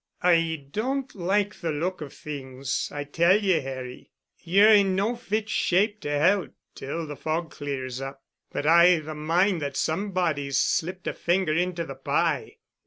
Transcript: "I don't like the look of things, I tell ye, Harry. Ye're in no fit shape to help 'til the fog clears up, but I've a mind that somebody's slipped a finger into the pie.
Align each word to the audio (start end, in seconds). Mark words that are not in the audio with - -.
"I 0.23 0.65
don't 0.71 1.13
like 1.13 1.57
the 1.57 1.71
look 1.71 2.01
of 2.01 2.11
things, 2.11 2.89
I 2.91 3.03
tell 3.03 3.37
ye, 3.39 3.59
Harry. 3.59 4.09
Ye're 4.39 4.73
in 4.73 4.95
no 4.95 5.15
fit 5.15 5.47
shape 5.47 5.99
to 6.01 6.09
help 6.09 6.55
'til 6.73 7.05
the 7.05 7.15
fog 7.15 7.51
clears 7.51 8.01
up, 8.01 8.23
but 8.51 8.65
I've 8.65 9.07
a 9.07 9.13
mind 9.13 9.61
that 9.61 9.77
somebody's 9.77 10.57
slipped 10.57 11.05
a 11.05 11.13
finger 11.13 11.53
into 11.53 11.85
the 11.85 11.93
pie. 11.93 12.57